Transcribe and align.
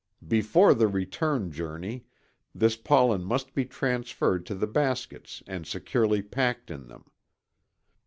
Before 0.27 0.73
the 0.73 0.87
return 0.87 1.51
journey 1.51 2.05
this 2.55 2.75
pollen 2.75 3.23
must 3.23 3.53
be 3.53 3.65
transferred 3.65 4.47
to 4.47 4.55
the 4.55 4.65
baskets 4.65 5.43
and 5.45 5.67
securely 5.67 6.23
packed 6.23 6.71
in 6.71 6.87
them. 6.87 7.05